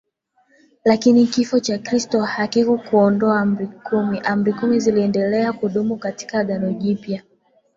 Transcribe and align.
Lakini 0.85 1.27
Kifo 1.27 1.59
cha 1.59 1.77
Kristo 1.77 2.21
hakikuondoa 2.21 3.39
Amri 3.41 3.67
kumi 3.67 4.19
Amri 4.19 4.53
kumi 4.53 4.79
ziliendelea 4.79 5.53
kudumu 5.53 5.97
katika 5.97 6.39
Agano 6.39 6.73
jipya 6.73 7.23